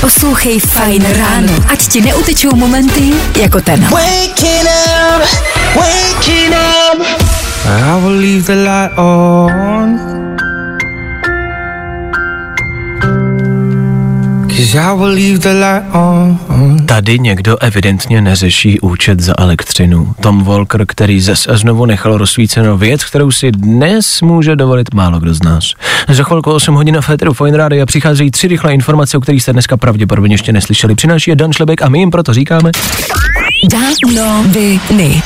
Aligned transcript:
Poslouchej 0.00 0.60
Fajn 0.60 1.06
ráno, 1.18 1.54
ať 1.70 1.86
ti 1.88 2.00
neutečou 2.00 2.56
momenty 2.56 3.14
jako 3.40 3.60
ten. 3.60 3.80
Waking 3.90 4.66
up, 4.66 5.22
waking 5.76 6.54
up. 6.54 7.06
I 7.66 8.00
will 8.02 8.18
leave 8.18 8.46
the 8.46 8.56
light 8.56 8.98
on. 8.98 10.31
Tady 16.86 17.18
někdo 17.18 17.56
evidentně 17.56 18.20
neřeší 18.20 18.80
účet 18.80 19.20
za 19.20 19.34
elektřinu. 19.38 20.14
Tom 20.20 20.44
Walker, 20.44 20.86
který 20.86 21.20
zas 21.20 21.46
a 21.48 21.56
znovu 21.56 21.86
nechal 21.86 22.18
rozsvícenou 22.18 22.76
věc, 22.76 23.04
kterou 23.04 23.30
si 23.30 23.52
dnes 23.52 24.22
může 24.22 24.56
dovolit 24.56 24.94
málo 24.94 25.20
kdo 25.20 25.34
z 25.34 25.42
nás. 25.42 25.64
Za 26.08 26.24
chvilku 26.24 26.52
8 26.52 26.74
hodin 26.74 26.94
na 26.94 27.00
Féteru 27.00 27.32
Fine 27.32 27.56
Radio 27.56 27.86
přicházejí 27.86 28.30
tři 28.30 28.48
rychlé 28.48 28.74
informace, 28.74 29.18
o 29.18 29.20
kterých 29.20 29.42
jste 29.42 29.52
dneska 29.52 29.76
pravděpodobně 29.76 30.34
ještě 30.34 30.52
neslyšeli. 30.52 30.94
Přináší 30.94 31.30
je 31.30 31.36
Dan 31.36 31.52
Šlebek 31.52 31.82
a 31.82 31.88
my 31.88 31.98
jim 31.98 32.10
proto 32.10 32.34
říkáme. 32.34 32.70
Danoviny. 33.70 35.22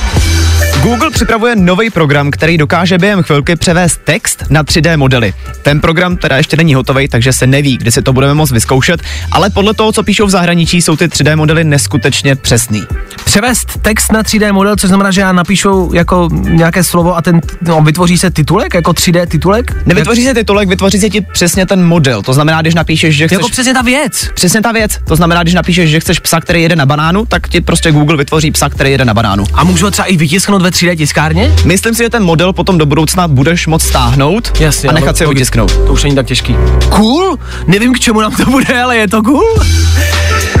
Google 0.83 1.09
připravuje 1.11 1.55
nový 1.55 1.89
program, 1.89 2.31
který 2.31 2.57
dokáže 2.57 2.97
během 2.97 3.23
chvilky 3.23 3.55
převést 3.55 3.99
text 4.03 4.43
na 4.49 4.63
3D 4.63 4.97
modely. 4.97 5.33
Ten 5.61 5.81
program 5.81 6.17
teda 6.17 6.37
ještě 6.37 6.57
není 6.57 6.73
hotový, 6.73 7.07
takže 7.07 7.33
se 7.33 7.47
neví, 7.47 7.77
kdy 7.77 7.91
si 7.91 8.01
to 8.01 8.13
budeme 8.13 8.33
moct 8.33 8.51
vyzkoušet, 8.51 9.01
ale 9.31 9.49
podle 9.49 9.73
toho, 9.73 9.91
co 9.91 10.03
píšou 10.03 10.25
v 10.25 10.29
zahraničí, 10.29 10.81
jsou 10.81 10.95
ty 10.95 11.07
3D 11.07 11.37
modely 11.37 11.63
neskutečně 11.63 12.35
přesný. 12.35 12.83
Převést 13.25 13.79
text 13.81 14.11
na 14.11 14.23
3D 14.23 14.53
model, 14.53 14.75
což 14.75 14.87
znamená, 14.87 15.11
že 15.11 15.21
já 15.21 15.31
napíšu 15.31 15.91
jako 15.93 16.29
nějaké 16.31 16.83
slovo 16.83 17.17
a 17.17 17.21
ten 17.21 17.41
no, 17.61 17.81
vytvoří 17.81 18.17
se 18.17 18.31
titulek, 18.31 18.73
jako 18.73 18.91
3D 18.91 19.27
titulek? 19.27 19.85
Nevytvoří 19.85 20.23
se 20.25 20.33
titulek, 20.33 20.69
vytvoří 20.69 20.99
se 20.99 21.09
ti 21.09 21.21
přesně 21.21 21.65
ten 21.65 21.85
model. 21.85 22.21
To 22.21 22.33
znamená, 22.33 22.61
když 22.61 22.75
napíšeš, 22.75 23.15
že 23.15 23.27
chceš... 23.27 23.37
Jako 23.37 23.49
přesně 23.49 23.73
ta 23.73 23.81
věc. 23.81 24.29
Přesně 24.33 24.61
ta 24.61 24.71
věc. 24.71 24.99
To 25.07 25.15
znamená, 25.15 25.43
když 25.43 25.53
napíšeš, 25.53 25.89
že 25.89 25.99
chceš 25.99 26.19
psa, 26.19 26.39
který 26.39 26.61
jede 26.61 26.75
na 26.75 26.85
banánu, 26.85 27.25
tak 27.25 27.49
ti 27.49 27.61
prostě 27.61 27.91
Google 27.91 28.17
vytvoří 28.17 28.51
psa, 28.51 28.69
který 28.69 28.91
jede 28.91 29.05
na 29.05 29.13
banánu. 29.13 29.43
A 29.53 29.63
můžu 29.63 29.85
ho 29.85 29.91
třeba 29.91 30.05
i 30.05 30.17
vytisknout 30.17 30.61
ve 30.67 30.71
3D 30.71 30.97
tiskárně? 30.97 31.55
Myslím 31.65 31.93
si, 31.95 32.03
že 32.03 32.09
ten 32.09 32.23
model 32.23 32.53
potom 32.53 32.77
do 32.77 32.85
budoucna 32.85 33.27
budeš 33.27 33.67
moct 33.67 33.83
stáhnout 33.83 34.51
Jasně, 34.59 34.89
a 34.89 34.93
nechat 34.93 35.17
si 35.17 35.25
ho 35.25 35.29
vytisknout. 35.31 35.71
To 35.71 35.93
už 35.93 36.03
není 36.03 36.15
tak 36.15 36.25
těžký. 36.25 36.55
Cool? 36.89 37.37
Nevím, 37.67 37.93
k 37.93 37.99
čemu 37.99 38.21
nám 38.21 38.35
to 38.35 38.51
bude, 38.51 38.81
ale 38.81 38.97
je 38.97 39.07
to 39.07 39.23
cool. 39.23 39.55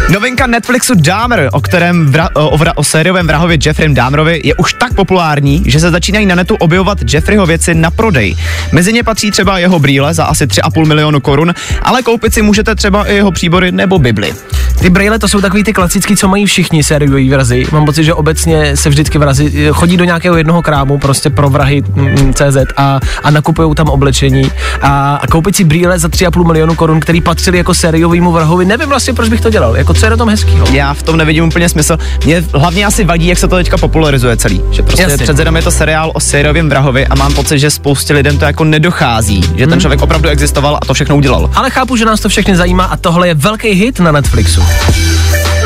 Novinka 0.09 0.47
Netflixu 0.47 0.93
Dahmer, 0.95 1.49
o 1.51 1.61
kterém 1.61 2.11
vra, 2.11 2.29
o, 2.33 2.57
vra, 2.57 2.71
o 2.75 2.83
sériovém 2.83 3.27
vrahově 3.27 3.57
Jeffreym 3.65 3.93
Dahmerovi, 3.93 4.41
je 4.43 4.55
už 4.55 4.73
tak 4.73 4.93
populární, 4.93 5.63
že 5.65 5.79
se 5.79 5.91
začínají 5.91 6.25
na 6.25 6.35
netu 6.35 6.55
objevovat 6.55 6.97
Jeffreyho 7.13 7.45
věci 7.45 7.73
na 7.73 7.91
prodej. 7.91 8.35
Mezi 8.71 8.93
ně 8.93 9.03
patří 9.03 9.31
třeba 9.31 9.59
jeho 9.59 9.79
brýle 9.79 10.13
za 10.13 10.25
asi 10.25 10.45
3,5 10.45 10.85
milionu 10.85 11.19
korun, 11.19 11.53
ale 11.81 12.03
koupit 12.03 12.33
si 12.33 12.41
můžete 12.41 12.75
třeba 12.75 13.05
i 13.07 13.15
jeho 13.15 13.31
příbory 13.31 13.71
nebo 13.71 13.99
Bibli. 13.99 14.33
Ty 14.79 14.89
brýle 14.89 15.19
to 15.19 15.27
jsou 15.27 15.41
takový 15.41 15.63
ty 15.63 15.73
klasický, 15.73 16.15
co 16.15 16.27
mají 16.27 16.45
všichni 16.45 16.83
sériový 16.83 17.29
vrazy. 17.29 17.65
Mám 17.71 17.85
pocit, 17.85 18.03
že 18.03 18.13
obecně 18.13 18.77
se 18.77 18.89
vždycky 18.89 19.17
vrazy 19.17 19.67
chodí 19.71 19.97
do 19.97 20.03
nějakého 20.03 20.37
jednoho 20.37 20.61
krámu, 20.61 20.97
prostě 20.99 21.29
pro 21.29 21.49
vrahy 21.49 21.83
mm, 21.95 22.33
CZ 22.33 22.57
a, 22.77 22.99
a 23.23 23.31
nakupují 23.31 23.75
tam 23.75 23.89
oblečení 23.89 24.51
a, 24.81 25.15
a 25.15 25.27
koupit 25.27 25.55
si 25.55 25.63
brýle 25.63 25.99
za 25.99 26.07
3,5 26.07 26.47
milionu 26.47 26.75
korun, 26.75 26.99
který 26.99 27.21
patřili 27.21 27.57
jako 27.57 27.73
sériovýmu 27.73 28.31
vrahovi. 28.31 28.65
Nevím 28.65 28.89
vlastně, 28.89 29.13
proč 29.13 29.29
bych 29.29 29.41
to 29.41 29.49
dělal. 29.49 29.77
Jako 29.77 29.93
co 29.93 30.05
je 30.05 30.09
na 30.09 30.17
tom 30.17 30.29
hezkýho? 30.29 30.67
Já 30.71 30.93
v 30.93 31.03
tom 31.03 31.17
nevidím 31.17 31.43
úplně 31.47 31.69
smysl. 31.69 31.97
Mě 32.25 32.43
hlavně 32.53 32.85
asi 32.85 33.03
vadí, 33.03 33.27
jak 33.27 33.37
se 33.37 33.47
to 33.47 33.55
teďka 33.55 33.77
popularizuje 33.77 34.37
celý. 34.37 34.61
Že 34.71 34.83
prostě 34.83 35.03
Jasně. 35.03 35.17
před 35.17 35.39
je 35.55 35.61
to 35.61 35.71
seriál 35.71 36.11
o 36.13 36.19
sériovém 36.19 36.69
vrahovi 36.69 37.07
a 37.07 37.15
mám 37.15 37.33
pocit, 37.33 37.59
že 37.59 37.69
spoustě 37.71 38.13
lidem 38.13 38.37
to 38.37 38.45
jako 38.45 38.63
nedochází, 38.63 39.41
že 39.55 39.63
Hmm. 39.63 39.69
ten 39.69 39.79
člověk 39.79 40.01
opravdu 40.01 40.29
existoval 40.29 40.75
a 40.81 40.85
to 40.85 40.93
všechno 40.93 41.15
udělal. 41.15 41.49
Ale 41.55 41.69
chápu, 41.69 41.95
že 41.97 42.05
nás 42.05 42.19
to 42.19 42.29
všechny 42.29 42.55
zajímá 42.55 42.83
a 42.83 42.97
tohle 42.97 43.27
je 43.27 43.33
velký 43.33 43.69
hit 43.69 43.99
na 43.99 44.11
Netflixu. 44.11 44.66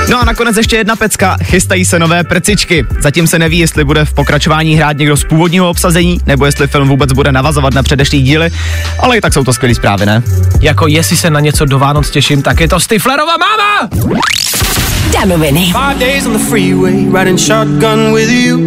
No 0.09 0.21
a 0.21 0.25
nakonec 0.25 0.57
ještě 0.57 0.75
jedna 0.75 0.95
pecka, 0.95 1.38
chystají 1.44 1.85
se 1.85 1.99
nové 1.99 2.23
prcičky. 2.23 2.85
Zatím 2.99 3.27
se 3.27 3.39
neví, 3.39 3.59
jestli 3.59 3.84
bude 3.84 4.06
v 4.06 4.13
pokračování 4.13 4.75
hrát 4.75 4.97
někdo 4.97 5.17
z 5.17 5.23
původního 5.23 5.69
obsazení, 5.69 6.19
nebo 6.25 6.45
jestli 6.45 6.67
film 6.67 6.88
vůbec 6.88 7.12
bude 7.13 7.31
navazovat 7.31 7.73
na 7.73 7.84
předešlý 7.84 8.22
díly, 8.22 8.50
ale 9.00 9.17
i 9.17 9.22
tak 9.22 9.34
jsou 9.34 9.44
to 9.44 9.53
skvělé 9.53 9.75
zprávy, 9.75 10.06
ne? 10.06 10.23
Jako 10.62 10.88
jestli 10.88 11.17
se 11.17 11.29
na 11.29 11.39
něco 11.39 11.66
do 11.66 11.79
Vánoc 11.79 12.09
těším, 12.09 12.41
tak 12.41 12.59
je 12.59 12.67
to 12.67 12.79
Stiflerova 12.79 13.34
máma! 13.38 13.89
Danoviny. 15.13 15.66
Five 15.66 16.00
days 16.00 16.25
on 16.25 16.33
the 16.33 16.44
freeway, 16.50 17.06
riding 17.19 17.39
shotgun 17.39 18.13
with 18.13 18.29
you. 18.29 18.57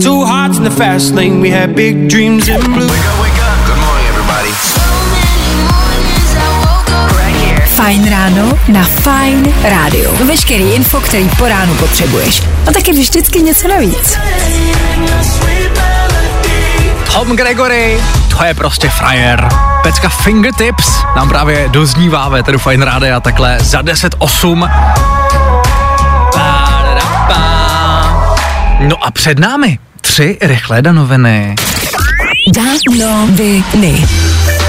Two 0.00 0.24
hearts 0.24 0.58
in 0.58 0.64
the 0.64 0.70
fast 0.70 1.14
lane, 1.14 1.40
we 1.40 1.50
had 1.60 1.70
big 1.70 2.08
dreams 2.08 2.48
in 2.48 2.60
blue. 2.72 3.43
Fajn 7.84 8.10
ráno 8.10 8.58
na 8.68 8.84
Fajn 8.84 9.54
rádiu. 9.62 10.10
Veškerý 10.24 10.72
info, 10.72 11.00
který 11.00 11.28
po 11.28 11.48
ránu 11.48 11.74
potřebuješ. 11.74 12.42
A 12.66 12.72
taky 12.72 12.92
vždycky 12.92 13.42
něco 13.42 13.68
navíc. 13.68 14.18
Tom 17.12 17.36
Gregory, 17.36 18.00
to 18.36 18.44
je 18.44 18.54
prostě 18.54 18.88
frajer. 18.88 19.48
Pecka 19.82 20.08
Fingertips 20.08 21.02
nám 21.16 21.28
právě 21.28 21.68
doznívá 21.68 22.28
ve 22.28 22.42
tedy 22.42 22.58
Fine 22.58 22.84
Radio 22.84 23.20
takhle 23.20 23.58
za 23.60 23.82
10.8. 23.82 24.70
No 28.80 29.04
a 29.04 29.10
před 29.10 29.38
námi 29.38 29.78
tři 30.00 30.38
rychlé 30.42 30.82
danoviny. 30.82 31.54
Danoviny. 32.54 33.64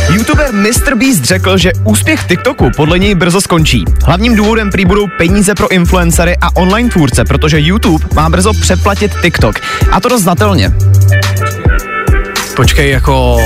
YouTuber 0.09 0.53
MrBeast 0.53 1.23
řekl, 1.23 1.57
že 1.57 1.71
úspěch 1.83 2.23
TikToku 2.23 2.71
podle 2.75 2.99
něj 2.99 3.15
brzo 3.15 3.41
skončí. 3.41 3.85
Hlavním 4.05 4.35
důvodem 4.35 4.71
prý 4.71 4.85
budou 4.85 5.07
peníze 5.17 5.55
pro 5.55 5.71
influencery 5.71 6.37
a 6.41 6.55
online 6.55 6.89
tvůrce, 6.89 7.25
protože 7.25 7.59
YouTube 7.59 8.05
má 8.15 8.29
brzo 8.29 8.53
přeplatit 8.53 9.11
TikTok. 9.21 9.55
A 9.91 9.99
to 9.99 10.09
dost 10.09 10.21
znatelně. 10.21 10.73
Počkej, 12.55 12.89
jako... 12.89 13.37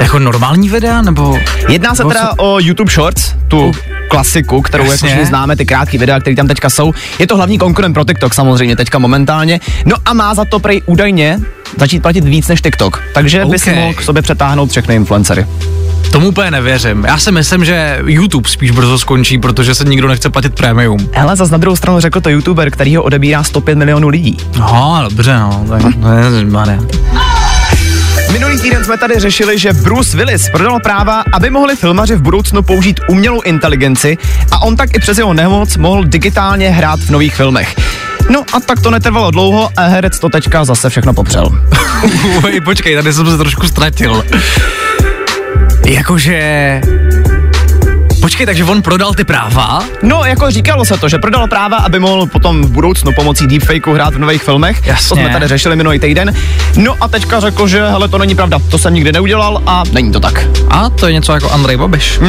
Jako 0.00 0.18
normální 0.18 0.68
videa, 0.68 1.02
nebo... 1.02 1.38
Jedná 1.68 1.94
se 1.94 2.04
teda 2.04 2.32
o 2.38 2.58
YouTube 2.60 2.92
Shorts, 2.92 3.32
tu 3.48 3.72
klasiku, 4.10 4.62
kterou 4.62 4.84
jako 4.84 4.92
Jasně. 4.92 5.08
všichni 5.08 5.26
známe, 5.26 5.56
ty 5.56 5.66
krátké 5.66 5.98
videa, 5.98 6.20
které 6.20 6.36
tam 6.36 6.48
teďka 6.48 6.70
jsou. 6.70 6.92
Je 7.18 7.26
to 7.26 7.36
hlavní 7.36 7.58
konkurent 7.58 7.94
pro 7.94 8.04
TikTok 8.04 8.34
samozřejmě 8.34 8.76
teďka 8.76 8.98
momentálně. 8.98 9.60
No 9.84 9.96
a 10.04 10.12
má 10.12 10.34
za 10.34 10.44
to 10.44 10.58
prej 10.58 10.82
údajně 10.86 11.40
začít 11.78 12.00
platit 12.00 12.24
víc 12.24 12.48
než 12.48 12.60
TikTok. 12.60 13.02
Takže 13.14 13.44
by 13.44 13.58
si 13.58 13.72
mohl 13.72 13.94
k 13.94 14.02
sobě 14.02 14.22
přetáhnout 14.22 14.70
všechny 14.70 14.94
influencery. 14.94 15.46
Tomu 16.12 16.28
úplně 16.28 16.50
nevěřím. 16.50 17.04
Já 17.04 17.18
si 17.18 17.32
myslím, 17.32 17.64
že 17.64 17.98
YouTube 18.06 18.48
spíš 18.48 18.70
brzo 18.70 18.98
skončí, 18.98 19.38
protože 19.38 19.74
se 19.74 19.84
nikdo 19.84 20.08
nechce 20.08 20.30
platit 20.30 20.54
prémium. 20.54 20.98
Hele, 21.12 21.36
zase 21.36 21.52
na 21.52 21.58
druhou 21.58 21.76
stranu 21.76 22.00
řekl 22.00 22.20
to 22.20 22.30
YouTuber, 22.30 22.70
který 22.70 22.96
ho 22.96 23.02
odebírá 23.02 23.44
105 23.44 23.78
milionů 23.78 24.08
lidí. 24.08 24.36
No, 24.58 25.04
dobře, 25.10 25.38
no. 25.38 25.66
Tak, 25.68 25.82
ne, 25.96 26.78
Minulý 28.32 28.60
týden 28.60 28.84
jsme 28.84 28.98
tady 28.98 29.14
řešili, 29.18 29.58
že 29.58 29.72
Bruce 29.72 30.16
Willis 30.16 30.50
prodal 30.50 30.80
práva, 30.80 31.22
aby 31.32 31.50
mohli 31.50 31.76
filmaři 31.76 32.14
v 32.14 32.22
budoucnu 32.22 32.62
použít 32.62 33.00
umělou 33.08 33.40
inteligenci 33.40 34.18
a 34.50 34.62
on 34.62 34.76
tak 34.76 34.94
i 34.94 34.98
přes 34.98 35.18
jeho 35.18 35.34
nemoc 35.34 35.76
mohl 35.76 36.04
digitálně 36.04 36.70
hrát 36.70 37.00
v 37.00 37.10
nových 37.10 37.34
filmech. 37.34 37.76
No 38.28 38.44
a 38.52 38.60
tak 38.60 38.80
to 38.80 38.90
netrvalo 38.90 39.30
dlouho 39.30 39.70
a 39.76 39.82
herec 39.82 40.18
to 40.18 40.28
teďka 40.28 40.64
zase 40.64 40.90
všechno 40.90 41.14
popřel. 41.14 41.48
Uj, 42.44 42.60
počkej, 42.60 42.94
tady 42.96 43.12
jsem 43.12 43.26
se 43.26 43.38
trošku 43.38 43.66
ztratil. 43.66 44.24
Jakože... 45.86 46.80
Počkej, 48.20 48.46
takže 48.46 48.64
on 48.64 48.82
prodal 48.82 49.14
ty 49.14 49.24
práva? 49.24 49.84
No, 50.02 50.24
jako 50.24 50.50
říkalo 50.50 50.84
se 50.84 50.96
to, 50.96 51.08
že 51.08 51.18
prodal 51.18 51.48
práva, 51.48 51.76
aby 51.76 51.98
mohl 51.98 52.26
potom 52.26 52.62
v 52.62 52.70
budoucnu 52.70 53.12
pomocí 53.12 53.46
deepfakeu 53.46 53.92
hrát 53.92 54.14
v 54.14 54.18
nových 54.18 54.42
filmech. 54.42 54.86
Jasně. 54.86 55.08
To 55.08 55.16
jsme 55.16 55.30
tady 55.30 55.48
řešili 55.48 55.76
minulý 55.76 55.98
týden. 55.98 56.34
No 56.76 56.94
a 57.00 57.08
teďka 57.08 57.40
řekl, 57.40 57.68
že 57.68 57.86
hele, 57.88 58.08
to 58.08 58.18
není 58.18 58.34
pravda, 58.34 58.58
to 58.70 58.78
jsem 58.78 58.94
nikdy 58.94 59.12
neudělal 59.12 59.62
a 59.66 59.82
není 59.92 60.12
to 60.12 60.20
tak. 60.20 60.46
A 60.70 60.88
to 60.90 61.06
je 61.06 61.12
něco 61.12 61.32
jako 61.32 61.50
Andrej 61.50 61.76
Babiš. 61.76 62.20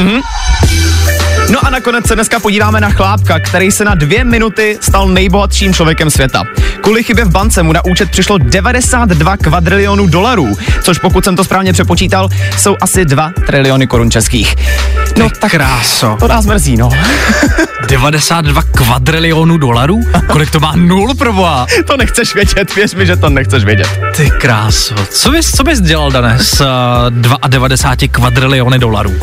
No 1.51 1.65
a 1.67 1.69
nakonec 1.69 2.07
se 2.07 2.15
dneska 2.15 2.39
podíváme 2.39 2.81
na 2.81 2.89
chlápka, 2.89 3.39
který 3.39 3.71
se 3.71 3.85
na 3.85 3.95
dvě 3.95 4.23
minuty 4.23 4.77
stal 4.81 5.07
nejbohatším 5.07 5.73
člověkem 5.73 6.09
světa. 6.09 6.44
Kvůli 6.81 7.03
chybě 7.03 7.25
v 7.25 7.31
bance 7.31 7.63
mu 7.63 7.73
na 7.73 7.85
účet 7.85 8.11
přišlo 8.11 8.38
92 8.38 9.38
kvadrilionů 9.38 10.07
dolarů, 10.07 10.57
což 10.83 10.99
pokud 10.99 11.23
jsem 11.23 11.35
to 11.35 11.44
správně 11.44 11.73
přepočítal, 11.73 12.29
jsou 12.57 12.75
asi 12.81 13.05
2 13.05 13.31
triliony 13.45 13.88
korun 13.88 14.11
českých. 14.11 14.55
No 15.17 15.29
tak 15.39 15.51
Kráso. 15.51 16.17
to 16.19 16.27
nás 16.27 16.45
mrzí, 16.45 16.77
no. 16.77 16.89
92 17.88 18.61
kvadrilionů 18.63 19.57
dolarů? 19.57 19.99
Kolik 20.27 20.51
to 20.51 20.59
má 20.59 20.73
nul 20.75 21.15
proboha? 21.15 21.67
to 21.88 21.97
nechceš 21.97 22.35
vědět, 22.35 22.75
věř 22.75 22.95
mi, 22.95 23.05
že 23.05 23.15
to 23.15 23.29
nechceš 23.29 23.63
vědět. 23.63 23.99
Ty 24.15 24.29
kráso. 24.29 24.95
Co 25.09 25.31
bys, 25.31 25.51
co 25.51 25.63
bys 25.63 25.81
dělal, 25.81 26.11
Dane, 26.11 26.38
s 26.41 26.61
uh, 26.61 27.47
92 27.47 28.07
kvadriliony 28.11 28.79
dolarů? 28.79 29.13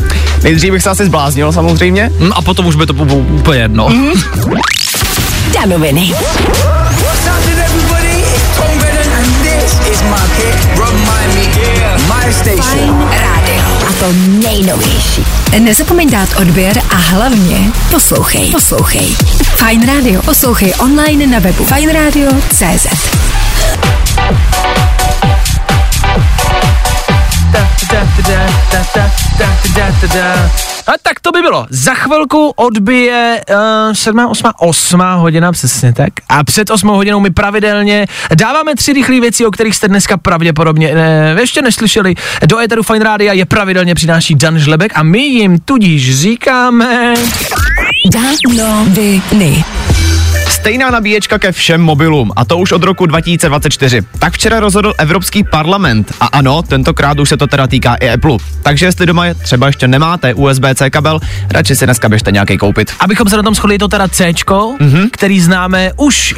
Nejdřív 0.42 0.72
bych 0.72 0.82
se 0.82 0.90
asi 0.90 1.04
zbláznil 1.04 1.52
samozřejmě. 1.52 2.10
No 2.18 2.36
a 2.38 2.42
potom 2.42 2.66
už 2.66 2.76
by 2.76 2.86
to 2.86 2.92
bylo 2.92 3.16
úplně 3.16 3.60
jedno. 3.60 3.88
Danoviny. 5.54 6.14
Fajn. 12.56 13.08
A 13.88 13.92
to 14.00 14.12
nejnovější. 14.28 15.24
Nezapomeň 15.58 16.10
dát 16.10 16.28
odběr 16.40 16.82
a 16.90 16.96
hlavně 16.96 17.72
poslouchej. 17.90 18.50
Poslouchej. 18.50 19.16
Fine 19.56 19.86
Radio. 19.86 20.22
Poslouchej 20.22 20.74
online 20.78 21.26
na 21.26 21.38
webu 21.38 21.64
fajnradio.cz. 21.64 22.86
A 30.86 30.92
tak 31.02 31.20
to 31.20 31.32
by 31.32 31.42
bylo. 31.42 31.66
Za 31.70 31.94
chvilku 31.94 32.52
odbije 32.56 33.40
uh, 33.50 33.92
7, 33.92 34.26
8, 34.26 34.50
8 34.58 35.00
hodina, 35.16 35.52
přesně 35.52 35.92
tak. 35.92 36.12
A 36.28 36.44
před 36.44 36.70
8 36.70 36.88
hodinou 36.88 37.20
my 37.20 37.30
pravidelně 37.30 38.06
dáváme 38.34 38.74
tři 38.74 38.92
rychlé 38.92 39.20
věci, 39.20 39.46
o 39.46 39.50
kterých 39.50 39.76
jste 39.76 39.88
dneska 39.88 40.16
pravděpodobně 40.16 40.94
ne, 40.94 41.36
ještě 41.40 41.62
neslyšeli. 41.62 42.14
Do 42.46 42.58
Eteru 42.58 42.82
Fine 42.82 43.04
Rádia 43.04 43.32
je 43.32 43.44
pravidelně 43.44 43.94
přináší 43.94 44.34
Dan 44.34 44.58
Žlebek 44.58 44.92
a 44.94 45.02
my 45.02 45.18
jim 45.18 45.58
tudíž 45.58 46.18
říkáme... 46.18 47.14
Danoviny. 48.12 49.64
Stejná 50.64 50.90
nabíječka 50.90 51.38
ke 51.38 51.52
všem 51.52 51.80
mobilům, 51.80 52.32
a 52.36 52.44
to 52.44 52.58
už 52.58 52.72
od 52.72 52.82
roku 52.82 53.06
2024. 53.06 54.02
Tak 54.18 54.32
včera 54.32 54.60
rozhodl 54.60 54.94
Evropský 54.98 55.44
parlament. 55.44 56.12
A 56.20 56.26
ano, 56.26 56.62
tentokrát 56.62 57.20
už 57.20 57.28
se 57.28 57.36
to 57.36 57.46
teda 57.46 57.66
týká 57.66 57.94
i 57.94 58.10
Apple. 58.10 58.36
Takže 58.62 58.86
jestli 58.86 59.06
doma 59.06 59.26
je, 59.26 59.34
třeba 59.34 59.66
ještě 59.66 59.88
nemáte 59.88 60.34
USB-C 60.34 60.90
kabel, 60.90 61.20
radši 61.50 61.76
si 61.76 61.84
dneska 61.84 62.08
běžte 62.08 62.32
nějaký 62.32 62.58
koupit. 62.58 62.92
Abychom 63.00 63.28
se 63.28 63.36
na 63.36 63.42
tom 63.42 63.54
shodli, 63.54 63.74
je 63.74 63.78
to 63.78 63.88
teda 63.88 64.08
C, 64.08 64.32
mm-hmm. 64.32 65.08
který 65.12 65.40
známe 65.40 65.90
už 65.96 66.34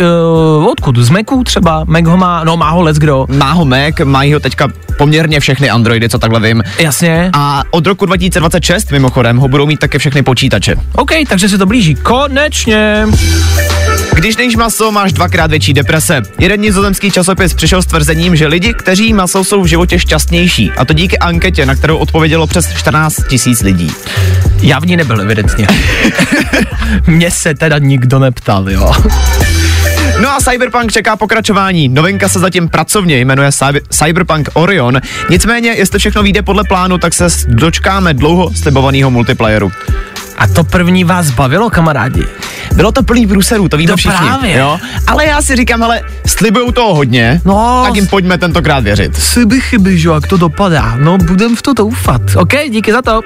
uh, 0.58 0.66
odkud? 0.66 0.96
Z 0.96 1.10
Macu 1.10 1.44
třeba? 1.44 1.84
Mac 1.84 2.04
ho 2.04 2.16
má, 2.16 2.44
no 2.44 2.56
má 2.56 2.70
ho 2.70 2.82
let's 2.82 2.98
kdo. 2.98 3.26
Má 3.28 3.52
ho 3.52 3.64
Mac, 3.64 3.94
mají 4.04 4.34
ho 4.34 4.40
teďka 4.40 4.68
poměrně 4.98 5.40
všechny 5.40 5.70
Androidy, 5.70 6.08
co 6.08 6.18
takhle 6.18 6.40
vím. 6.40 6.62
Jasně. 6.78 7.30
A 7.32 7.62
od 7.70 7.86
roku 7.86 8.06
2026 8.06 8.90
mimochodem 8.90 9.36
ho 9.36 9.48
budou 9.48 9.66
mít 9.66 9.78
také 9.78 9.98
všechny 9.98 10.22
počítače. 10.22 10.74
OK, 10.92 11.10
takže 11.28 11.48
se 11.48 11.58
to 11.58 11.66
blíží. 11.66 11.94
Konečně. 11.94 13.06
Když 14.14 14.36
nejíš 14.36 14.56
maso, 14.56 14.92
máš 14.92 15.12
dvakrát 15.12 15.50
větší 15.50 15.72
deprese. 15.72 16.22
Jeden 16.38 16.60
nizozemský 16.60 17.10
časopis 17.10 17.54
přišel 17.54 17.82
s 17.82 17.86
tvrzením, 17.86 18.36
že 18.36 18.46
lidi, 18.46 18.74
kteří 18.74 19.12
maso, 19.12 19.44
jsou 19.44 19.62
v 19.62 19.66
životě 19.66 19.98
šťastnější. 19.98 20.70
A 20.76 20.84
to 20.84 20.92
díky 20.92 21.18
anketě, 21.18 21.66
na 21.66 21.74
kterou 21.74 21.96
odpovědělo 21.96 22.46
přes 22.46 22.72
14 22.76 23.16
tisíc 23.28 23.62
lidí. 23.62 23.92
Já 24.62 24.78
v 24.78 24.86
ní 24.86 24.96
nebyl, 24.96 25.20
evidentně. 25.20 25.66
Mně 27.06 27.30
se 27.30 27.54
teda 27.54 27.78
nikdo 27.78 28.18
neptal, 28.18 28.70
jo. 28.70 28.92
No 30.22 30.28
a 30.30 30.40
Cyberpunk 30.40 30.92
čeká 30.92 31.16
pokračování. 31.16 31.88
Novinka 31.88 32.28
se 32.28 32.38
zatím 32.38 32.68
pracovně 32.68 33.18
jmenuje 33.20 33.48
Cyber- 33.50 33.80
Cyberpunk 33.90 34.48
Orion. 34.52 35.00
Nicméně, 35.30 35.70
jestli 35.70 35.98
všechno 35.98 36.22
vyjde 36.22 36.42
podle 36.42 36.64
plánu, 36.64 36.98
tak 36.98 37.14
se 37.14 37.26
dočkáme 37.48 38.14
dlouho 38.14 38.50
slibovaného 38.54 39.10
multiplayeru. 39.10 39.72
A 40.38 40.46
to 40.46 40.64
první 40.64 41.04
vás 41.04 41.30
bavilo, 41.30 41.70
kamarádi? 41.70 42.24
Bylo 42.74 42.92
to 42.92 43.02
plný 43.02 43.26
průserů, 43.26 43.68
to 43.68 43.76
víme 43.76 43.90
No 43.90 43.96
všichni. 43.96 44.16
právě. 44.26 44.56
Jo? 44.58 44.78
Ale 45.06 45.26
já 45.26 45.42
si 45.42 45.56
říkám, 45.56 45.80
hele, 45.80 46.00
slibujou 46.26 46.70
toho 46.72 46.94
hodně, 46.94 47.40
No, 47.44 47.82
tak 47.86 47.96
jim 47.96 48.06
pojďme 48.06 48.38
tentokrát 48.38 48.84
věřit. 48.84 49.18
Chyby, 49.18 49.60
chyby, 49.60 49.98
že 49.98 50.08
jo, 50.08 50.14
jak 50.14 50.26
to 50.26 50.36
dopadá. 50.36 50.94
No, 50.98 51.18
budem 51.18 51.56
v 51.56 51.62
to 51.62 51.72
doufat. 51.72 52.22
OK, 52.36 52.52
díky 52.70 52.92
za 52.92 53.02
to. 53.02 53.20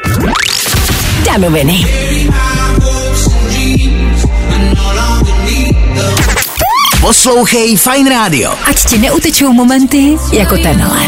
Danoviny. 1.26 1.86
Poslouchej 7.30 7.76
Fine 7.76 8.10
Radio. 8.10 8.50
Ať 8.66 8.76
ti 8.90 8.98
neutečou 8.98 9.52
momenty 9.52 10.18
jako 10.32 10.56
tenhle. 10.58 11.00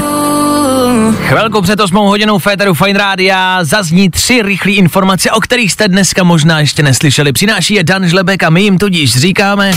Chvilku 1.29 1.63
před 1.63 1.81
8 1.81 1.97
hodinou 1.97 2.39
Féteru 2.39 2.75
Fine 2.75 2.99
Rádia 2.99 3.65
zazní 3.65 4.11
tři 4.11 4.43
rychlé 4.43 4.73
informace, 4.73 5.31
o 5.31 5.41
kterých 5.41 5.73
jste 5.73 5.89
dneska 5.89 6.25
možná 6.25 6.61
ještě 6.61 6.83
neslyšeli. 6.83 7.33
Přináší 7.33 7.75
je 7.75 7.85
Dan 7.85 8.09
Žlebek 8.09 8.43
a 8.43 8.51
my 8.51 8.63
jim 8.63 8.79
tudíž 8.79 9.17
říkáme... 9.17 9.73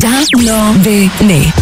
Danoviny. 0.00 1.52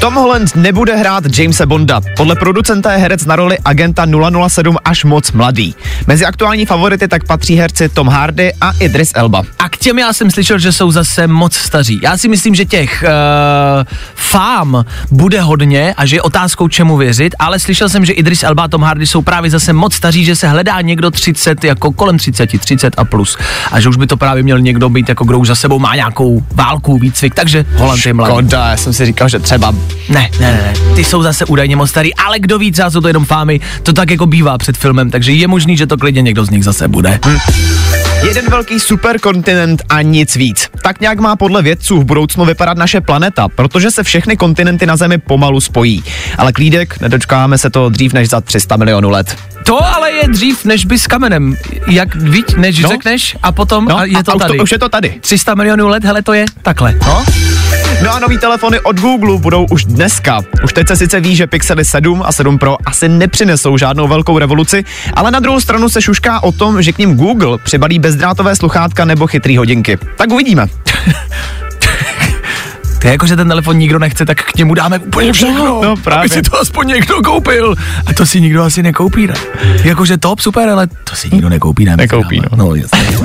Tom 0.00 0.14
Holland 0.14 0.56
nebude 0.56 0.96
hrát 0.96 1.38
Jamesa 1.38 1.66
Bonda. 1.66 2.00
Podle 2.16 2.36
producenta 2.36 2.92
je 2.92 2.98
herec 2.98 3.24
na 3.24 3.36
roli 3.36 3.58
agenta 3.64 4.06
007 4.48 4.76
až 4.84 5.04
moc 5.04 5.32
mladý. 5.32 5.74
Mezi 6.06 6.26
aktuální 6.26 6.66
favority 6.66 7.08
tak 7.08 7.24
patří 7.26 7.56
herci 7.56 7.88
Tom 7.88 8.08
Hardy 8.08 8.52
a 8.60 8.72
Idris 8.80 9.12
Elba. 9.14 9.42
A 9.58 9.68
k 9.68 9.76
těm 9.76 9.98
já 9.98 10.12
jsem 10.12 10.30
slyšel, 10.30 10.58
že 10.58 10.72
jsou 10.72 10.90
zase 10.90 11.26
moc 11.26 11.54
staří. 11.54 12.00
Já 12.02 12.16
si 12.16 12.28
myslím, 12.28 12.54
že 12.54 12.64
těch 12.64 13.04
uh, 13.06 13.84
fám 14.14 14.84
bude 15.10 15.40
hodně 15.40 15.94
a 15.96 16.06
že 16.06 16.16
je 16.16 16.22
otázkou 16.22 16.68
čemu 16.68 16.96
věřit, 16.96 17.34
ale 17.38 17.58
slyšel 17.58 17.88
jsem, 17.88 18.04
že 18.04 18.12
Idris 18.12 18.42
Elba 18.42 18.62
a 18.62 18.68
Tom 18.68 18.82
Hardy 18.82 19.06
jsou 19.06 19.22
právě 19.22 19.50
zase 19.50 19.72
moc 19.72 19.94
staří, 19.94 20.24
že 20.24 20.36
se 20.36 20.48
hledá 20.48 20.80
někdo 20.80 21.10
30, 21.10 21.64
jako 21.64 21.92
kolem 21.92 22.18
30, 22.18 22.60
30 22.60 22.94
a 22.96 23.04
plus. 23.04 23.38
A 23.72 23.80
že 23.80 23.88
už 23.88 23.96
by 23.96 24.06
to 24.06 24.16
právě 24.16 24.42
měl 24.42 24.58
někdo 24.60 24.88
být, 24.88 25.08
jako 25.08 25.24
kdo 25.24 25.38
už 25.38 25.48
za 25.48 25.54
sebou 25.54 25.78
má 25.78 25.94
nějakou 25.96 26.42
válku, 26.54 26.98
výcvik, 26.98 27.34
takže 27.34 27.64
Holland 27.74 28.06
je 28.06 28.14
mladý. 28.14 28.34
Koda, 28.34 28.70
já 28.70 28.76
jsem 28.76 28.92
si 28.92 29.06
říkal, 29.06 29.28
že 29.28 29.38
třeba 29.38 29.74
Ne, 30.08 30.30
ne, 30.40 30.52
ne, 30.52 30.94
ty 30.96 31.04
jsou 31.04 31.22
zase 31.22 31.44
údajně 31.44 31.76
moc 31.76 31.90
starý, 31.90 32.14
ale 32.14 32.38
kdo 32.38 32.58
ví, 32.58 32.72
třeba 32.72 32.90
jsou 32.90 33.00
to 33.00 33.08
jenom 33.08 33.24
fámy, 33.24 33.60
to 33.82 33.92
tak 33.92 34.10
jako 34.10 34.26
bývá 34.26 34.58
před 34.58 34.76
filmem, 34.76 35.10
takže 35.10 35.32
je 35.32 35.48
možný, 35.48 35.76
že 35.76 35.86
to 35.86 35.96
klidně 35.96 36.22
někdo 36.22 36.44
z 36.44 36.50
nich 36.50 36.64
zase 36.64 36.88
bude. 36.88 37.18
Hm. 37.26 37.38
jeden 38.28 38.50
velký 38.50 38.80
superkontinent 38.80 39.82
a 39.88 40.02
nic 40.02 40.36
víc. 40.36 40.68
Tak 40.82 41.00
nějak 41.00 41.18
má 41.20 41.36
podle 41.36 41.62
vědců 41.62 42.00
v 42.00 42.04
budoucnu 42.04 42.44
vypadat 42.44 42.76
naše 42.76 43.00
planeta, 43.00 43.48
protože 43.48 43.90
se 43.90 44.02
všechny 44.02 44.36
kontinenty 44.36 44.86
na 44.86 44.96
Zemi 44.96 45.18
pomalu 45.18 45.60
spojí. 45.60 46.04
Ale 46.38 46.52
klídek, 46.52 47.00
nedočkáme 47.00 47.58
se 47.58 47.70
to 47.70 47.88
dřív 47.88 48.12
než 48.12 48.28
za 48.28 48.40
300 48.40 48.76
milionů 48.76 49.10
let. 49.10 49.36
To 49.64 49.84
ale 49.94 50.10
je 50.12 50.28
dřív, 50.28 50.64
než 50.64 50.84
by 50.84 50.98
s 50.98 51.06
kamenem. 51.06 51.56
Jak 51.86 52.14
víš, 52.16 52.44
než 52.56 52.78
No. 52.78 52.88
řekneš 52.88 53.36
a 53.42 53.52
potom 53.52 53.84
No 53.84 53.98
a 53.98 54.04
je 54.04 54.24
to 54.24 54.32
a 54.32 54.34
už 54.34 54.42
tady. 54.42 54.56
to, 54.56 54.62
už 54.62 54.72
je 54.72 54.78
to 54.78 54.88
tady. 54.88 55.14
300 55.20 55.54
milionů 55.54 55.88
let, 55.88 56.04
hele, 56.04 56.22
to 56.22 56.32
je 56.32 56.44
takhle. 56.62 56.94
No? 57.06 57.24
No 58.02 58.14
a 58.14 58.18
nový 58.18 58.38
telefony 58.38 58.80
od 58.80 59.00
Google 59.00 59.38
budou 59.38 59.66
už 59.70 59.84
dneska. 59.84 60.40
Už 60.64 60.72
teď 60.72 60.88
se 60.88 60.96
sice 60.96 61.20
ví, 61.20 61.36
že 61.36 61.46
Pixely 61.46 61.84
7 61.84 62.22
a 62.26 62.32
7 62.32 62.58
Pro 62.58 62.76
asi 62.86 63.08
nepřinesou 63.08 63.76
žádnou 63.76 64.08
velkou 64.08 64.38
revoluci, 64.38 64.84
ale 65.14 65.30
na 65.30 65.40
druhou 65.40 65.60
stranu 65.60 65.88
se 65.88 66.02
šušká 66.02 66.42
o 66.42 66.52
tom, 66.52 66.82
že 66.82 66.92
k 66.92 66.98
ním 66.98 67.16
Google 67.16 67.58
přibalí 67.58 67.98
bezdrátové 67.98 68.56
sluchátka 68.56 69.04
nebo 69.04 69.26
chytrý 69.26 69.56
hodinky. 69.56 69.98
Tak 70.16 70.32
uvidíme. 70.32 70.66
To 73.00 73.06
je 73.06 73.12
jako, 73.12 73.26
že 73.26 73.36
ten 73.36 73.48
telefon 73.48 73.78
nikdo 73.78 73.98
nechce, 73.98 74.26
tak 74.26 74.42
k 74.42 74.56
němu 74.56 74.74
dáme 74.74 74.98
úplně 74.98 75.32
všechno. 75.32 75.82
No, 75.82 75.96
právě. 75.96 76.20
Aby 76.20 76.28
si 76.28 76.42
to 76.42 76.60
aspoň 76.60 76.86
někdo 76.86 77.22
koupil. 77.22 77.74
A 78.06 78.12
to 78.12 78.26
si 78.26 78.40
nikdo 78.40 78.62
asi 78.62 78.82
nekoupí, 78.82 79.26
ne? 79.26 79.34
Jakože 79.84 80.18
top, 80.18 80.40
super, 80.40 80.68
ale 80.68 80.86
to 80.86 81.16
si 81.16 81.28
nikdo 81.32 81.48
nekoupí, 81.48 81.84
ne? 81.84 81.96
Nekoupí, 81.96 82.40
no. 82.40 82.56
no 82.56 82.74
jasně. 82.74 83.18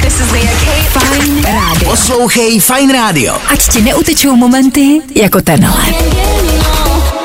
This 0.00 0.20
is 0.20 0.32
Leah. 0.32 0.48
Fine 0.90 1.42
Radio. 1.44 1.90
Poslouchej 1.90 2.60
Fine 2.60 2.92
Radio. 2.92 3.36
Ať 3.52 3.68
ti 3.68 3.82
neutečou 3.82 4.36
momenty 4.36 5.00
jako 5.14 5.40
tenhle. 5.40 5.84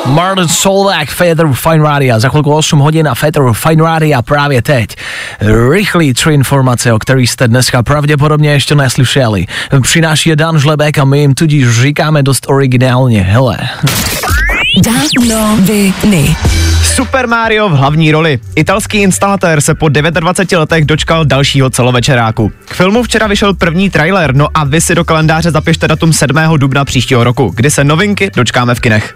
Martin 0.06 0.48
Solveig, 0.48 1.10
Feather 1.10 1.48
Fine 1.54 1.84
Radio. 1.84 2.20
Za 2.20 2.30
chvilku 2.30 2.54
8 2.54 2.80
hodin 2.80 3.08
a 3.08 3.16
Feather 3.16 3.44
Fine 3.54 3.84
Radio 3.84 4.22
právě 4.22 4.62
teď. 4.62 4.96
Rychlý 5.72 6.14
tři 6.14 6.30
informace, 6.30 6.94
o 6.94 7.00
kterých 7.00 7.30
jste 7.30 7.48
dneska 7.48 7.84
pravděpodobně 7.84 8.52
ještě 8.52 8.76
neslyšeli. 8.76 9.46
Přináší 9.82 10.30
je 10.30 10.36
Dan 10.36 10.60
Žlebek 10.60 10.98
a 10.98 11.06
my 11.06 11.20
jim 11.20 11.34
tudíž 11.34 11.82
říkáme 11.82 12.24
dost 12.24 12.46
originálně. 12.50 13.22
Hele. 13.22 13.58
Danoviny. 14.84 16.36
Super 16.94 17.28
Mario 17.28 17.70
v 17.70 17.72
hlavní 17.72 18.12
roli. 18.12 18.40
Italský 18.56 18.98
instalatér 18.98 19.62
se 19.62 19.76
po 19.76 19.90
29 19.90 20.60
letech 20.60 20.86
dočkal 20.86 21.26
dalšího 21.26 21.70
celovečeráku. 21.70 22.52
K 22.66 22.74
filmu 22.74 23.04
včera 23.04 23.28
vyšel 23.28 23.54
první 23.54 23.90
trailer, 23.90 24.36
no 24.36 24.48
a 24.54 24.64
vy 24.64 24.82
si 24.82 24.96
do 24.96 25.06
kalendáře 25.06 25.52
zapište 25.52 25.88
datum 25.88 26.14
7. 26.14 26.36
dubna 26.58 26.86
příštího 26.86 27.24
roku, 27.24 27.52
kdy 27.56 27.72
se 27.72 27.84
novinky 27.84 28.32
dočkáme 28.36 28.76
v 28.76 28.80
kinech. 28.80 29.16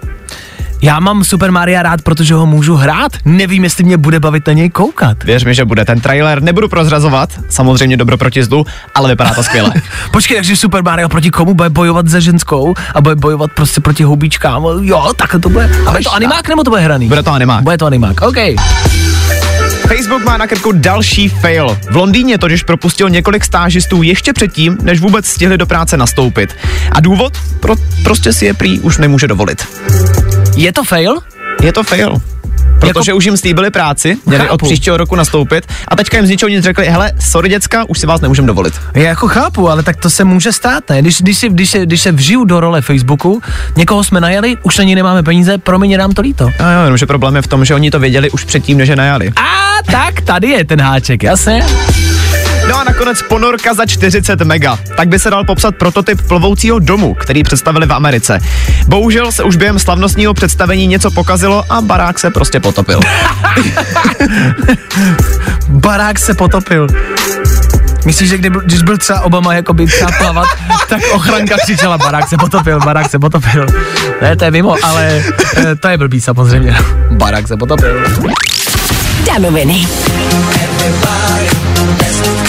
Já 0.81 1.00
mám 1.00 1.24
Super 1.24 1.51
Maria 1.51 1.83
rád, 1.83 2.01
protože 2.01 2.33
ho 2.33 2.45
můžu 2.45 2.75
hrát. 2.75 3.12
Nevím, 3.25 3.63
jestli 3.63 3.83
mě 3.83 3.98
bude 3.98 4.19
bavit 4.19 4.48
na 4.48 4.53
něj 4.53 4.69
koukat. 4.69 5.24
Věř 5.24 5.43
mi, 5.43 5.53
že 5.53 5.65
bude 5.65 5.86
ten 5.86 6.00
trailer, 6.01 6.41
nebudu 6.41 6.69
prozrazovat, 6.69 7.29
samozřejmě 7.50 7.98
dobro 7.98 8.17
proti 8.17 8.43
zlu, 8.43 8.65
ale 8.95 9.09
vypadá 9.09 9.33
to 9.33 9.43
skvěle. 9.43 9.74
Počkej, 10.12 10.38
takže 10.38 10.55
Super 10.55 10.83
Mario 10.83 11.09
proti 11.09 11.29
komu 11.29 11.53
bude 11.53 11.69
bojovat 11.69 12.09
se 12.09 12.21
ženskou 12.21 12.74
a 12.95 13.01
bude 13.01 13.15
bojovat 13.15 13.51
prostě 13.55 13.81
proti 13.81 14.03
houbičkám. 14.03 14.63
Jo, 14.81 15.13
tak 15.15 15.36
to 15.41 15.50
bude. 15.50 15.69
A 15.88 15.91
bude 15.91 16.03
to 16.03 16.13
animák 16.13 16.50
nebo 16.50 16.63
to 16.63 16.69
bude 16.69 16.81
hraný? 16.81 17.07
Bude 17.07 17.24
to 17.24 17.31
animák. 17.31 17.63
Bude 17.63 17.77
to 17.77 17.86
animák, 17.86 18.21
OK. 18.21 18.38
Facebook 19.88 20.25
má 20.25 20.38
na 20.38 20.48
krku 20.48 20.71
další 20.71 21.29
fail. 21.29 21.77
V 21.91 21.95
Londýně 21.95 22.38
totiž 22.38 22.63
propustil 22.63 23.09
několik 23.09 23.45
stážistů 23.45 24.03
ještě 24.03 24.33
předtím, 24.33 24.77
než 24.81 25.00
vůbec 25.00 25.27
stihli 25.27 25.57
do 25.57 25.65
práce 25.65 25.98
nastoupit. 25.98 26.55
A 26.91 27.00
důvod? 27.00 27.38
Pro, 27.59 27.75
prostě 28.03 28.33
si 28.33 28.45
je 28.45 28.53
prý 28.53 28.79
už 28.79 28.98
nemůže 28.98 29.27
dovolit. 29.27 29.67
Je 30.59 30.73
to 30.73 30.83
fail? 30.83 31.15
Je 31.63 31.73
to 31.73 31.83
fail. 31.83 32.17
Protože 32.79 33.13
už 33.13 33.25
jim 33.25 33.37
slíbili 33.37 33.69
práci, 33.71 34.17
měli 34.25 34.43
Chápu. 34.43 34.53
od 34.53 34.61
příštího 34.63 34.97
roku 34.97 35.15
nastoupit 35.15 35.67
a 35.87 35.95
teďka 35.95 36.17
jim 36.17 36.25
z 36.27 36.29
ničeho 36.29 36.49
nic 36.49 36.63
řekli, 36.63 36.85
hele, 36.85 37.11
sorry 37.19 37.49
děcka, 37.49 37.83
už 37.87 37.99
si 37.99 38.07
vás 38.07 38.21
nemůžeme 38.21 38.47
dovolit. 38.47 38.73
Já 38.93 39.03
jako 39.03 39.27
chápu, 39.27 39.69
ale 39.69 39.83
tak 39.83 39.95
to 39.97 40.09
se 40.09 40.23
může 40.23 40.51
stát, 40.51 40.83
ne? 40.89 41.01
Když, 41.01 41.21
když, 41.21 41.37
si, 41.37 41.49
když, 41.49 41.69
se, 41.69 41.85
když 41.85 42.01
se 42.01 42.11
vžiju 42.11 42.43
do 42.43 42.59
role 42.59 42.81
Facebooku, 42.81 43.41
někoho 43.75 44.03
jsme 44.03 44.21
najeli, 44.21 44.57
už 44.63 44.77
na 44.77 44.83
ní 44.83 44.95
nemáme 44.95 45.23
peníze, 45.23 45.57
promiň, 45.57 45.97
nám 45.97 46.11
to 46.11 46.21
líto. 46.21 46.49
A 46.59 46.71
jo, 46.71 46.83
jenomže 46.83 47.05
problém 47.05 47.35
je 47.35 47.41
v 47.41 47.47
tom, 47.47 47.65
že 47.65 47.75
oni 47.75 47.91
to 47.91 47.99
věděli 47.99 48.31
už 48.31 48.43
předtím, 48.43 48.77
než 48.77 48.89
je 48.89 48.95
najali. 48.95 49.31
A 49.35 49.91
tak 49.91 50.21
tady 50.21 50.47
je 50.47 50.65
ten 50.65 50.81
háček, 50.81 51.23
jasně? 51.23 51.65
No 52.69 52.79
a 52.79 52.83
nakonec 52.83 53.21
ponorka 53.21 53.73
za 53.73 53.85
40 53.85 54.41
mega. 54.41 54.79
Tak 54.97 55.07
by 55.07 55.19
se 55.19 55.29
dal 55.29 55.43
popsat 55.43 55.75
prototyp 55.75 56.21
plovoucího 56.27 56.79
domu, 56.79 57.13
který 57.13 57.43
představili 57.43 57.85
v 57.85 57.93
Americe. 57.93 58.39
Bohužel 58.88 59.31
se 59.31 59.43
už 59.43 59.55
během 59.55 59.79
slavnostního 59.79 60.33
představení 60.33 60.88
něco 60.88 61.11
pokazilo 61.11 61.63
a 61.69 61.81
barák 61.81 62.19
se 62.19 62.29
prostě 62.29 62.59
potopil. 62.59 62.99
Barák 65.69 66.19
se 66.19 66.33
potopil. 66.33 66.88
Myslíš, 68.05 68.29
že 68.29 68.38
kdy, 68.38 68.49
když 68.65 68.81
byl 68.81 68.97
třeba 68.97 69.21
Obama 69.21 69.53
jakoby 69.53 69.88
třeba 69.88 70.11
plavat, 70.17 70.47
tak 70.89 71.01
ochranka 71.13 71.57
křičela, 71.57 71.97
barák 71.97 72.29
se 72.29 72.38
potopil, 72.38 72.79
barák 72.79 73.09
se 73.09 73.19
potopil. 73.19 73.65
Ne, 74.21 74.35
to 74.35 74.45
je 74.45 74.51
mimo, 74.51 74.75
ale 74.83 75.23
eh, 75.57 75.75
to 75.75 75.88
je 75.88 75.97
blbý 75.97 76.21
samozřejmě. 76.21 76.77
Barák 77.11 77.47
se 77.47 77.57
potopil. 77.57 78.03
Danoviny. 79.25 79.88